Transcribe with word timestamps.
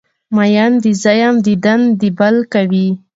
مین 0.35 0.71
دی 0.83 0.91
زه 1.01 1.11
یم 1.21 1.35
دیدن 1.45 1.81
دی 1.99 2.09
بل 2.19 2.35
کوی 2.53 2.87